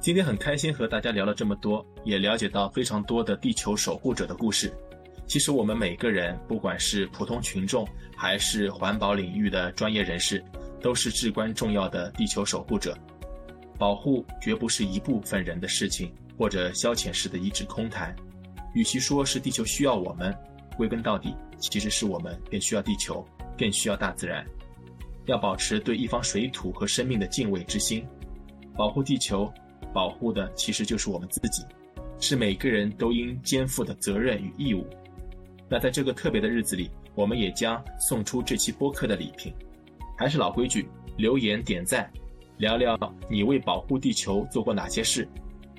[0.00, 4.72] 今天很开心和大家聊了这么多，也了解到非常多的地球守护者的故事。
[5.26, 7.86] 其实我们每个人，不管是普通群众，
[8.16, 10.42] 还是环保领域的专业人士，
[10.80, 12.96] 都是至关重要的地球守护者。
[13.76, 16.14] 保护绝不是一部分人的事情。
[16.38, 18.14] 或者消遣式的一纸空谈，
[18.74, 20.34] 与其说是地球需要我们，
[20.76, 23.26] 归根到底，其实是我们更需要地球，
[23.56, 24.44] 更需要大自然。
[25.24, 28.06] 要保持对一方水土和生命的敬畏之心，
[28.76, 29.52] 保护地球，
[29.92, 31.64] 保护的其实就是我们自己，
[32.20, 34.86] 是每个人都应肩负的责任与义务。
[35.68, 39.52] 那在这个特别的日子里，我们也将送出这期播客的礼品，
[40.16, 42.08] 还是老规矩，留言点赞，
[42.58, 42.96] 聊聊
[43.28, 45.26] 你为保护地球做过哪些事。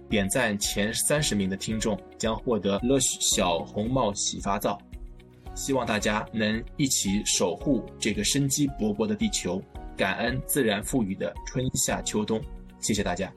[0.10, 4.78] 点赞前三十名的听众将获得乐小红帽洗发皂。
[5.56, 9.62] 希望大家能一起守护这个生机勃勃的地球，
[9.96, 12.40] 感恩自然赋予的春夏秋冬。
[12.80, 13.34] 谢谢大家。